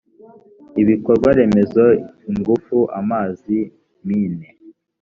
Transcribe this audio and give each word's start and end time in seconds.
ibikorwa 0.81 1.29
remezo 1.37 1.83
ingufu 2.31 2.77
amazi 2.99 3.57
mine 4.05 4.47